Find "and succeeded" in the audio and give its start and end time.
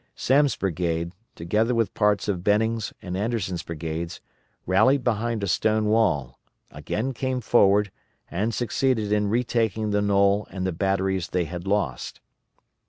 8.31-9.11